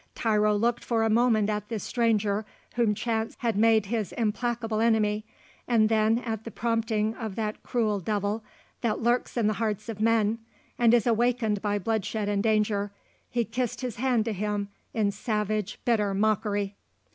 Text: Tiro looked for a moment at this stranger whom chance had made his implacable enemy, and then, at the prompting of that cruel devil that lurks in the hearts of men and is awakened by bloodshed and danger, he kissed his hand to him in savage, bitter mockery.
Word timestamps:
Tiro 0.15 0.55
looked 0.55 0.83
for 0.83 1.03
a 1.03 1.11
moment 1.11 1.47
at 1.47 1.69
this 1.69 1.83
stranger 1.83 2.43
whom 2.73 2.95
chance 2.95 3.35
had 3.41 3.55
made 3.55 3.85
his 3.85 4.13
implacable 4.13 4.79
enemy, 4.79 5.25
and 5.67 5.89
then, 5.89 6.17
at 6.17 6.43
the 6.43 6.49
prompting 6.49 7.13
of 7.17 7.35
that 7.35 7.61
cruel 7.61 7.99
devil 7.99 8.43
that 8.81 8.99
lurks 8.99 9.37
in 9.37 9.45
the 9.45 9.53
hearts 9.61 9.89
of 9.89 10.01
men 10.01 10.39
and 10.79 10.95
is 10.95 11.05
awakened 11.05 11.61
by 11.61 11.77
bloodshed 11.77 12.27
and 12.27 12.41
danger, 12.41 12.91
he 13.29 13.45
kissed 13.45 13.81
his 13.81 13.97
hand 13.97 14.25
to 14.25 14.33
him 14.33 14.69
in 14.91 15.11
savage, 15.11 15.79
bitter 15.85 16.15
mockery. 16.15 16.73